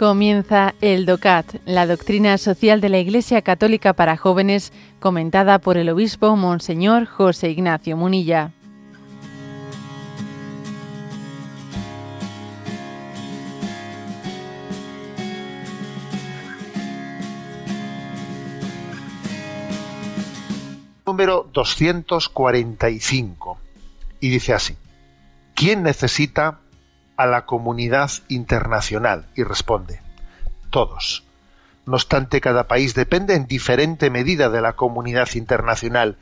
Comienza 0.00 0.74
el 0.80 1.04
DOCAT, 1.04 1.56
la 1.66 1.86
doctrina 1.86 2.38
social 2.38 2.80
de 2.80 2.88
la 2.88 3.00
Iglesia 3.00 3.42
Católica 3.42 3.92
para 3.92 4.16
jóvenes, 4.16 4.72
comentada 4.98 5.58
por 5.58 5.76
el 5.76 5.90
obispo 5.90 6.34
Monseñor 6.36 7.04
José 7.04 7.50
Ignacio 7.50 7.98
Munilla. 7.98 8.52
Número 21.04 21.46
245. 21.52 23.58
Y 24.20 24.30
dice 24.30 24.54
así, 24.54 24.76
¿quién 25.54 25.82
necesita 25.82 26.60
a 27.20 27.26
la 27.26 27.44
comunidad 27.44 28.10
internacional? 28.28 29.26
Y 29.34 29.42
responde, 29.42 30.00
todos. 30.70 31.22
No 31.84 31.96
obstante, 31.96 32.40
cada 32.40 32.66
país 32.66 32.94
depende 32.94 33.34
en 33.34 33.46
diferente 33.46 34.08
medida 34.08 34.48
de 34.48 34.62
la 34.62 34.72
comunidad 34.72 35.28
internacional, 35.34 36.16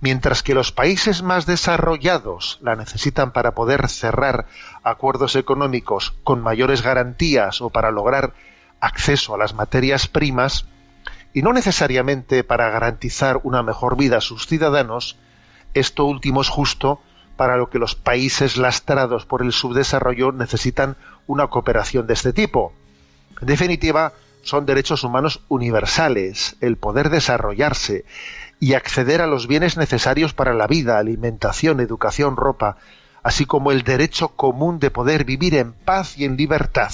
mientras 0.00 0.42
que 0.42 0.54
los 0.54 0.72
países 0.72 1.22
más 1.22 1.46
desarrollados 1.46 2.58
la 2.62 2.74
necesitan 2.74 3.30
para 3.30 3.54
poder 3.54 3.88
cerrar 3.88 4.46
acuerdos 4.82 5.36
económicos 5.36 6.14
con 6.24 6.42
mayores 6.42 6.82
garantías 6.82 7.60
o 7.60 7.70
para 7.70 7.92
lograr 7.92 8.32
acceso 8.80 9.36
a 9.36 9.38
las 9.38 9.54
materias 9.54 10.08
primas, 10.08 10.66
y 11.32 11.42
no 11.42 11.52
necesariamente 11.52 12.42
para 12.42 12.70
garantizar 12.70 13.38
una 13.44 13.62
mejor 13.62 13.96
vida 13.96 14.16
a 14.16 14.20
sus 14.20 14.48
ciudadanos, 14.48 15.16
esto 15.74 16.06
último 16.06 16.40
es 16.40 16.48
justo 16.48 17.00
para 17.40 17.56
lo 17.56 17.70
que 17.70 17.78
los 17.78 17.94
países 17.94 18.58
lastrados 18.58 19.24
por 19.24 19.40
el 19.40 19.52
subdesarrollo 19.52 20.30
necesitan 20.30 20.98
una 21.26 21.46
cooperación 21.46 22.06
de 22.06 22.12
este 22.12 22.34
tipo. 22.34 22.74
En 23.40 23.46
definitiva, 23.46 24.12
son 24.42 24.66
derechos 24.66 25.04
humanos 25.04 25.40
universales, 25.48 26.56
el 26.60 26.76
poder 26.76 27.08
desarrollarse 27.08 28.04
y 28.58 28.74
acceder 28.74 29.22
a 29.22 29.26
los 29.26 29.46
bienes 29.46 29.78
necesarios 29.78 30.34
para 30.34 30.52
la 30.52 30.66
vida, 30.66 30.98
alimentación, 30.98 31.80
educación, 31.80 32.36
ropa, 32.36 32.76
así 33.22 33.46
como 33.46 33.72
el 33.72 33.84
derecho 33.84 34.28
común 34.28 34.78
de 34.78 34.90
poder 34.90 35.24
vivir 35.24 35.54
en 35.54 35.72
paz 35.72 36.18
y 36.18 36.26
en 36.26 36.36
libertad. 36.36 36.92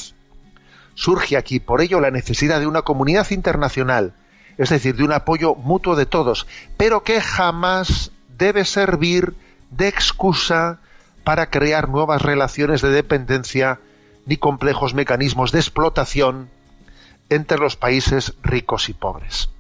Surge 0.95 1.37
aquí 1.37 1.59
por 1.59 1.81
ello 1.81 1.99
la 1.99 2.13
necesidad 2.13 2.61
de 2.61 2.69
una 2.69 2.83
comunidad 2.83 3.29
internacional, 3.33 4.15
es 4.59 4.71
decir, 4.71 4.95
de 4.95 5.03
un 5.03 5.11
apoyo 5.11 5.57
mutuo 5.57 5.97
de 5.97 6.07
todos, 6.07 6.47
pero 6.77 7.03
que 7.03 7.21
jamás 7.21 8.13
debe 8.39 8.65
servir 8.65 9.35
de 9.71 9.89
excusa 9.89 10.81
para 11.25 11.51
crear 11.51 11.89
nuevas 11.89 12.23
relaciones 12.23 12.83
de 12.83 12.91
dependencia 12.91 13.81
ni 14.27 14.37
complejos 14.37 14.95
mecanismos 14.95 15.53
de 15.53 15.59
explotación 15.59 16.51
entre 17.29 17.59
los 17.59 17.77
países 17.77 18.35
ricos 18.43 18.89
y 18.89 18.95
pobres. 18.95 19.51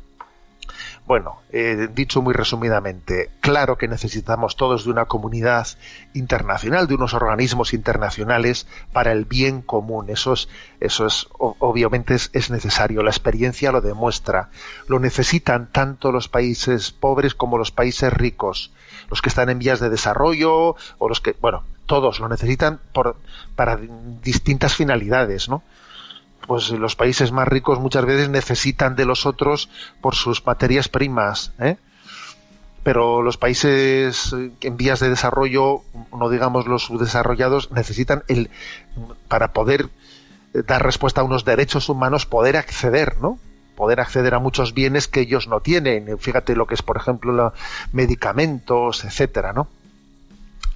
Bueno, 1.07 1.39
eh, 1.53 1.89
dicho 1.95 2.21
muy 2.21 2.35
resumidamente, 2.35 3.31
claro 3.41 3.79
que 3.79 3.87
necesitamos 3.87 4.57
todos 4.57 4.85
de 4.85 4.91
una 4.91 5.05
comunidad 5.05 5.69
internacional, 6.15 6.89
de 6.89 6.97
unos 6.97 7.15
organismos 7.15 7.75
internacionales 7.75 8.67
para 8.93 9.13
el 9.13 9.25
bien 9.25 9.63
común. 9.63 10.11
Eso 10.11 10.33
es, 10.33 10.49
eso 10.81 11.07
es 11.07 11.29
obviamente 11.39 12.17
es, 12.17 12.51
necesario. 12.51 13.05
La 13.05 13.11
experiencia 13.11 13.71
lo 13.71 13.81
demuestra. 13.81 14.51
Lo 14.89 14.99
necesitan 14.99 15.71
tanto 15.71 16.11
los 16.11 16.27
países 16.27 16.91
pobres 16.91 17.37
como 17.37 17.57
los 17.57 17.71
países 17.71 18.13
ricos, 18.13 18.73
los 19.09 19.23
que 19.23 19.29
están 19.29 19.49
en 19.49 19.61
vías 19.61 19.79
de 19.79 19.91
desarrollo 19.91 20.75
o 20.99 21.09
los 21.09 21.21
que, 21.21 21.37
bueno, 21.41 21.63
todos 21.87 22.19
lo 22.19 22.29
necesitan 22.29 22.81
por, 22.93 23.17
para 23.55 23.79
distintas 24.23 24.75
finalidades, 24.75 25.49
¿no? 25.49 25.63
Pues 26.47 26.71
los 26.71 26.97
países 26.97 27.33
más 27.33 27.49
ricos 27.49 27.81
muchas 27.81 28.05
veces 28.05 28.29
necesitan 28.29 28.97
de 28.97 29.05
los 29.05 29.27
otros 29.27 29.69
por 30.01 30.15
sus 30.15 30.45
materias 30.45 30.89
primas, 30.89 31.53
¿eh? 31.59 31.77
pero 32.87 33.21
los 33.21 33.37
países 33.37 34.33
en 34.61 34.77
vías 34.77 35.01
de 35.01 35.09
desarrollo, 35.09 35.83
no 36.17 36.31
digamos 36.31 36.67
los 36.67 36.85
subdesarrollados, 36.85 37.73
necesitan 37.73 38.23
el 38.29 38.49
para 39.27 39.53
poder 39.53 39.89
dar 40.53 40.85
respuesta 40.85 41.21
a 41.21 41.25
unos 41.25 41.45
derechos 41.45 41.89
humanos, 41.89 42.27
poder 42.27 42.57
acceder, 42.57 43.17
¿no? 43.21 43.41
Poder 43.75 43.99
acceder 43.99 44.35
a 44.35 44.39
muchos 44.39 44.73
bienes 44.73 45.09
que 45.09 45.19
ellos 45.19 45.49
no 45.49 45.59
tienen. 45.61 46.17
Fíjate 46.19 46.55
lo 46.55 46.67
que 46.67 46.75
es, 46.75 46.83
por 46.83 46.97
ejemplo, 46.97 47.33
los 47.33 47.53
medicamentos, 47.91 49.05
etcétera, 49.05 49.53
¿no? 49.53 49.67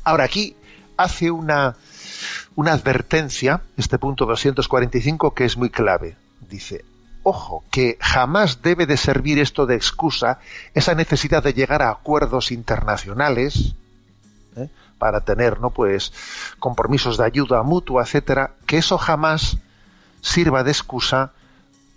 Ahora 0.02 0.24
aquí 0.24 0.56
hace 0.96 1.30
una 1.30 1.76
una 2.56 2.72
advertencia, 2.72 3.62
este 3.76 3.98
punto 3.98 4.26
245, 4.26 5.34
que 5.34 5.44
es 5.44 5.56
muy 5.56 5.70
clave. 5.70 6.16
Dice, 6.48 6.84
ojo, 7.22 7.64
que 7.70 7.96
jamás 8.00 8.62
debe 8.62 8.86
de 8.86 8.96
servir 8.96 9.38
esto 9.38 9.66
de 9.66 9.76
excusa, 9.76 10.38
esa 10.74 10.94
necesidad 10.94 11.42
de 11.42 11.54
llegar 11.54 11.82
a 11.82 11.90
acuerdos 11.90 12.50
internacionales, 12.50 13.74
¿eh? 14.56 14.68
para 14.98 15.20
tener, 15.20 15.60
¿no? 15.60 15.70
Pues, 15.70 16.12
compromisos 16.58 17.16
de 17.16 17.24
ayuda 17.24 17.62
mutua, 17.62 18.02
etcétera, 18.02 18.52
que 18.66 18.78
eso 18.78 18.98
jamás 18.98 19.58
sirva 20.20 20.62
de 20.64 20.70
excusa 20.70 21.32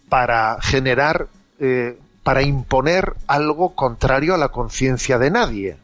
para 0.09 0.58
generar, 0.62 1.28
eh, 1.59 2.00
para 2.24 2.44
imponer 2.44 3.16
algo 3.28 3.75
contrario 3.75 4.36
a 4.36 4.38
la 4.38 4.50
conciencia 4.50 5.18
de 5.18 5.31
nadie. 5.31 5.78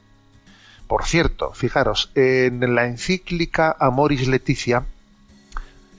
Por 0.90 1.06
cierto, 1.06 1.54
fijaros, 1.54 2.12
en 2.16 2.74
la 2.74 2.88
encíclica 2.88 3.78
Amoris 3.80 4.28
Leticia, 4.28 4.86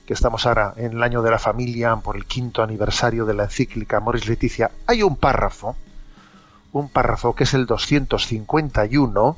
que 0.05 0.13
estamos 0.13 0.45
ahora 0.45 0.73
en 0.75 0.91
el 0.91 1.01
año 1.01 1.21
de 1.21 1.31
la 1.31 1.39
familia, 1.39 1.95
por 1.95 2.17
el 2.17 2.25
quinto 2.25 2.61
aniversario 2.61 3.25
de 3.25 3.33
la 3.33 3.45
encíclica 3.45 3.95
Amoris 3.95 4.27
Leticia, 4.27 4.69
hay 4.87 5.01
un 5.01 5.15
párrafo, 5.15 5.77
un 6.73 6.89
párrafo 6.89 7.33
que 7.33 7.45
es 7.45 7.53
el 7.53 7.67
251, 7.67 9.37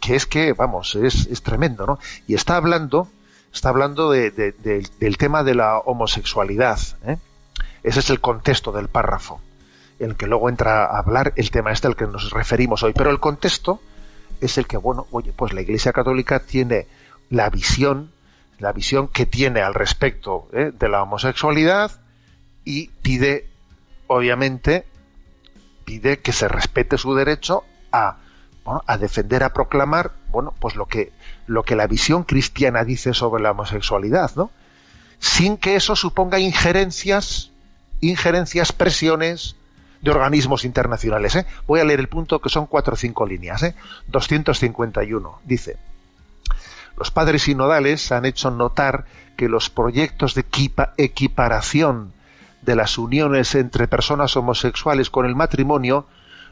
que 0.00 0.16
es 0.16 0.26
que, 0.26 0.54
vamos, 0.54 0.96
es, 0.96 1.42
tremendo, 1.44 1.86
¿no? 1.86 2.00
Y 2.26 2.34
está 2.34 2.56
hablando, 2.56 3.06
está 3.54 3.68
hablando 3.68 4.10
del 4.10 5.16
tema 5.18 5.44
de 5.44 5.54
la 5.54 5.78
homosexualidad. 5.78 6.80
¿eh? 7.06 7.18
Ese 7.84 8.00
es 8.00 8.10
el 8.10 8.20
contexto 8.20 8.72
del 8.72 8.88
párrafo, 8.88 9.40
en 10.00 10.10
el 10.10 10.16
que 10.16 10.26
luego 10.26 10.48
entra 10.48 10.84
a 10.84 10.98
hablar 10.98 11.32
el 11.36 11.52
tema 11.52 11.70
este 11.70 11.86
al 11.86 11.94
que 11.94 12.08
nos 12.08 12.32
referimos 12.32 12.82
hoy. 12.82 12.92
Pero 12.92 13.10
el 13.10 13.20
contexto 13.20 13.80
es 14.40 14.58
el 14.58 14.66
que, 14.66 14.76
bueno, 14.76 15.06
oye, 15.10 15.32
pues 15.32 15.52
la 15.52 15.60
Iglesia 15.60 15.92
Católica 15.92 16.40
tiene 16.40 16.86
la 17.30 17.50
visión, 17.50 18.12
la 18.58 18.72
visión 18.72 19.08
que 19.08 19.26
tiene 19.26 19.60
al 19.60 19.74
respecto 19.74 20.48
¿eh? 20.52 20.72
de 20.76 20.88
la 20.88 21.02
homosexualidad 21.02 21.92
y 22.64 22.88
pide, 23.02 23.48
obviamente, 24.06 24.86
pide 25.84 26.18
que 26.18 26.32
se 26.32 26.48
respete 26.48 26.98
su 26.98 27.14
derecho 27.14 27.64
a, 27.92 28.18
a 28.86 28.98
defender, 28.98 29.44
a 29.44 29.52
proclamar, 29.52 30.12
bueno, 30.30 30.54
pues 30.58 30.76
lo 30.76 30.86
que, 30.86 31.12
lo 31.46 31.62
que 31.62 31.76
la 31.76 31.86
visión 31.86 32.24
cristiana 32.24 32.84
dice 32.84 33.14
sobre 33.14 33.42
la 33.42 33.52
homosexualidad, 33.52 34.32
¿no? 34.36 34.50
Sin 35.18 35.56
que 35.56 35.76
eso 35.76 35.96
suponga 35.96 36.38
injerencias, 36.38 37.50
injerencias, 38.00 38.72
presiones, 38.72 39.56
de 40.12 40.18
organismos 40.18 40.64
internacionales. 40.64 41.36
¿eh? 41.36 41.46
Voy 41.66 41.80
a 41.80 41.84
leer 41.84 42.00
el 42.00 42.08
punto 42.08 42.40
que 42.40 42.48
son 42.48 42.66
cuatro 42.66 42.94
o 42.94 42.96
cinco 42.96 43.26
líneas. 43.26 43.62
¿eh? 43.62 43.74
251. 44.08 45.40
Dice, 45.44 45.76
los 46.96 47.10
padres 47.10 47.42
sinodales 47.42 48.10
han 48.12 48.24
hecho 48.24 48.50
notar 48.50 49.04
que 49.36 49.48
los 49.48 49.68
proyectos 49.68 50.34
de 50.34 50.44
equiparación 50.96 52.12
de 52.62 52.76
las 52.76 52.98
uniones 52.98 53.54
entre 53.54 53.86
personas 53.86 54.36
homosexuales 54.36 55.10
con 55.10 55.26
el 55.26 55.36
matrimonio 55.36 56.06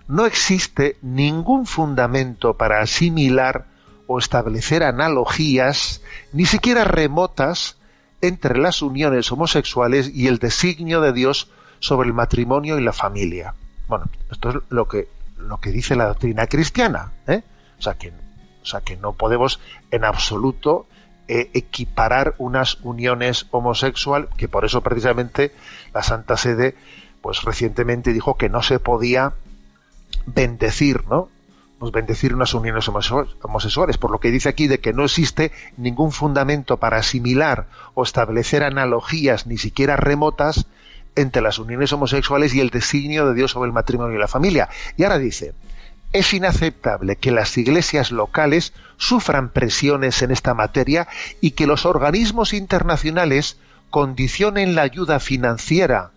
no 0.07 0.27
existe 0.27 0.99
ningún 1.01 1.67
fundamento 1.67 2.55
para 2.55 2.81
asimilar 2.81 3.67
o 4.07 4.19
establecer 4.19 4.83
analogías, 4.83 6.03
ni 6.33 6.45
siquiera 6.45 6.85
remotas, 6.85 7.79
entre 8.21 8.59
las 8.59 8.83
uniones 8.83 9.31
homosexuales 9.33 10.11
y 10.15 10.29
el 10.29 10.39
designio 10.39 11.01
de 11.01 11.13
Dios 11.13 11.49
sobre 11.85 12.09
el 12.09 12.15
matrimonio 12.15 12.79
y 12.79 12.83
la 12.83 12.95
familia. 12.95 13.55
Bueno, 13.89 14.07
esto 14.31 14.49
es 14.49 14.57
lo 14.71 14.89
que, 14.89 15.09
lo 15.37 15.61
que 15.61 15.71
dice 15.71 15.95
la 15.95 16.07
doctrina 16.07 16.47
cristiana. 16.47 17.13
¿eh? 17.27 17.43
O, 17.79 17.83
sea 17.83 17.93
que, 17.93 18.09
o 18.09 18.65
sea 18.65 18.81
que 18.81 18.97
no 18.97 19.13
podemos 19.13 19.61
en 19.91 20.05
absoluto 20.05 20.87
eh, 21.29 21.51
equiparar 21.53 22.37
unas 22.39 22.79
uniones 22.85 23.49
homosexual, 23.51 24.31
que 24.39 24.49
por 24.49 24.65
eso 24.65 24.81
precisamente 24.81 25.53
la 25.93 26.03
Santa 26.03 26.39
Sede 26.39 26.75
pues 27.21 27.43
recientemente 27.43 28.15
dijo 28.15 28.39
que 28.39 28.49
no 28.49 28.63
se 28.63 28.79
podía 28.79 29.35
bendecir, 30.25 31.07
¿no? 31.07 31.29
Pues 31.79 31.93
bendecir 31.93 32.35
unas 32.35 32.55
uniones 32.55 32.89
homosexuales, 32.89 33.99
por 33.99 34.11
lo 34.11 34.21
que 34.21 34.31
dice 34.31 34.49
aquí 34.49 34.69
de 34.69 34.81
que 34.81 34.95
no 34.95 35.05
existe 35.05 35.53
ningún 35.77 36.13
fundamento 36.13 36.79
para 36.79 36.97
asimilar 36.97 37.67
o 37.93 38.05
establecer 38.05 38.63
analogías, 38.63 39.47
ni 39.47 39.59
siquiera 39.59 39.97
remotas, 39.97 40.67
entre 41.17 41.43
las 41.43 41.59
uniones 41.59 41.93
homosexuales 41.93 42.55
y 42.55 42.61
el 42.61 42.71
designio 42.71 43.27
de 43.27 43.35
Dios 43.35 43.53
sobre 43.53 43.69
el 43.69 43.73
matrimonio 43.73 44.17
y 44.17 44.21
la 44.21 44.29
familia. 44.29 44.69
Y 44.97 45.05
ahora 45.05 45.19
dice, 45.19 45.55
es 46.13 46.33
inaceptable 46.33 47.17
que 47.17 47.31
las 47.31 47.57
iglesias 47.59 48.13
locales 48.13 48.73
sufran 48.97 49.49
presiones 49.49 50.23
en 50.23 50.31
esta 50.31 50.55
materia 50.55 51.09
y 51.41 51.53
que 51.53 51.67
los 51.67 51.87
organismos 51.87 52.53
internacionales 52.53 53.59
condicionen 53.91 54.75
la 54.75 54.83
ayuda 54.83 55.21
financiera 55.21 56.11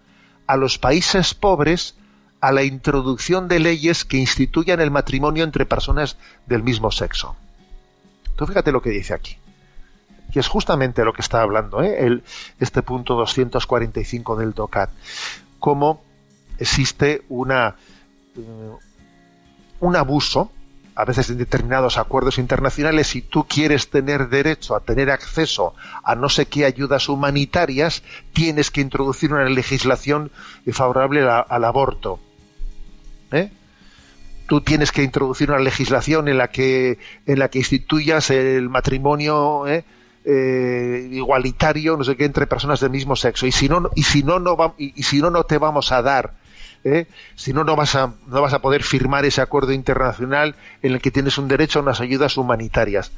a 0.45 0.55
los 0.55 0.77
países 0.77 1.33
pobres 1.33 1.95
a 2.39 2.51
la 2.51 2.63
introducción 2.63 3.47
de 3.47 3.59
leyes 3.59 4.05
que 4.05 4.17
instituyan 4.17 4.79
el 4.79 4.91
matrimonio 4.91 5.43
entre 5.43 5.65
personas 5.65 6.17
del 6.45 6.63
mismo 6.63 6.91
sexo. 6.91 7.35
Tú 8.35 8.45
fíjate 8.45 8.71
lo 8.71 8.81
que 8.81 8.91
dice 8.91 9.13
aquí. 9.13 9.37
Y 10.33 10.39
es 10.39 10.47
justamente 10.47 11.05
lo 11.05 11.13
que 11.13 11.21
está 11.21 11.41
hablando 11.41 11.81
¿eh? 11.81 12.05
El, 12.05 12.23
este 12.59 12.81
punto 12.81 13.15
245 13.15 14.35
del 14.35 14.53
DOCAT. 14.53 14.89
Cómo 15.59 16.03
existe 16.57 17.23
una, 17.29 17.75
eh, 18.35 18.71
un 19.79 19.95
abuso 19.95 20.51
a 20.97 21.05
veces 21.05 21.29
en 21.29 21.37
determinados 21.37 21.99
acuerdos 21.99 22.39
internacionales, 22.39 23.05
si 23.05 23.21
tú 23.21 23.45
quieres 23.47 23.91
tener 23.91 24.29
derecho 24.29 24.75
a 24.75 24.79
tener 24.79 25.11
acceso 25.11 25.75
a 26.03 26.15
no 26.15 26.27
sé 26.27 26.47
qué 26.47 26.65
ayudas 26.65 27.07
humanitarias, 27.07 28.01
tienes 28.33 28.71
que 28.71 28.81
introducir 28.81 29.31
una 29.31 29.47
legislación 29.47 30.31
favorable 30.71 31.21
al 31.21 31.63
aborto. 31.65 32.19
¿Eh? 33.31 33.51
Tú 34.47 34.61
tienes 34.61 34.91
que 34.91 35.03
introducir 35.03 35.51
una 35.51 35.59
legislación 35.59 36.29
en 36.29 36.39
la 36.39 36.47
que, 36.47 36.97
en 37.27 37.37
la 37.37 37.49
que 37.49 37.59
instituyas 37.59 38.31
el 38.31 38.67
matrimonio 38.67 39.67
¿eh? 39.67 39.85
Eh, 40.29 41.07
igualitario, 41.13 41.95
no 41.95 42.03
sé 42.03 42.17
qué, 42.17 42.25
entre 42.25 42.47
personas 42.47 42.81
del 42.81 42.89
mismo 42.89 43.15
sexo. 43.15 43.47
Y 43.47 43.53
si 43.53 43.69
no, 43.69 43.89
y 43.95 44.03
si 44.03 44.23
no, 44.23 44.39
no 44.39 44.75
y 44.77 45.03
si 45.03 45.21
no, 45.21 45.29
no 45.29 45.45
te 45.45 45.57
vamos 45.57 45.93
a 45.93 46.01
dar 46.01 46.33
¿eh? 46.83 47.07
si 47.35 47.53
no, 47.53 47.63
no 47.63 47.75
vas, 47.75 47.95
a, 47.95 48.13
no 48.27 48.41
vas 48.41 48.53
a 48.53 48.59
poder 48.59 48.83
firmar 48.83 49.25
ese 49.25 49.41
acuerdo 49.41 49.71
internacional 49.71 50.55
en 50.81 50.93
el 50.93 51.01
que 51.01 51.11
tienes 51.11 51.37
un 51.37 51.47
derecho 51.47 51.79
a 51.79 51.81
unas 51.81 52.01
ayudas 52.01 52.37
humanitarias. 52.37 53.11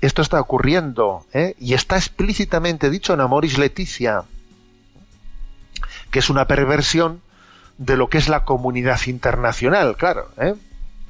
Esto 0.00 0.22
está 0.22 0.40
ocurriendo 0.40 1.24
¿eh? 1.32 1.54
y 1.58 1.74
está 1.74 1.96
explícitamente 1.96 2.90
dicho 2.90 3.14
en 3.14 3.20
Amoris 3.20 3.58
Leticia, 3.58 4.24
que 6.10 6.18
es 6.18 6.30
una 6.30 6.46
perversión 6.46 7.20
de 7.78 7.96
lo 7.96 8.08
que 8.08 8.18
es 8.18 8.28
la 8.28 8.44
comunidad 8.44 9.00
internacional, 9.06 9.96
claro. 9.96 10.28
¿eh? 10.38 10.54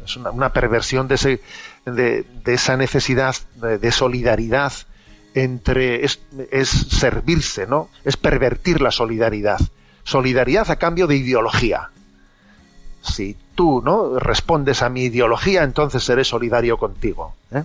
Es 0.05 0.17
una, 0.17 0.53
perversión 0.53 1.09
de, 1.09 1.41
de, 1.87 2.25
esa 2.53 2.77
necesidad 2.77 3.35
de, 3.55 3.91
solidaridad 3.91 4.73
entre 5.35 6.05
es, 6.05 6.21
es, 6.51 6.69
servirse, 6.69 7.67
¿no? 7.67 7.89
Es 8.05 8.17
pervertir 8.17 8.81
la 8.81 8.91
solidaridad 8.91 9.59
solidaridad 10.05 10.71
a 10.71 10.77
cambio 10.77 11.07
de 11.07 11.17
ideología. 11.17 11.91
Si 13.03 13.37
tú 13.55 13.83
no 13.83 14.19
respondes 14.19 14.83
a 14.83 14.89
mi 14.89 15.05
ideología, 15.05 15.65
entonces 15.65 16.05
seré 16.05 16.25
solidario 16.25 16.79
contigo. 16.79 17.35
¿eh? 17.51 17.65